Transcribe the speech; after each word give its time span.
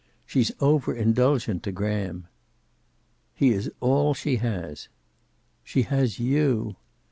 She's 0.25 0.51
over 0.59 0.95
indulgent 0.95 1.61
to 1.61 1.71
Graham." 1.71 2.25
"He 3.35 3.49
is 3.51 3.71
all 3.81 4.15
she 4.15 4.37
has." 4.37 4.89
"She 5.63 5.83
has 5.83 6.19
you." 6.19 6.75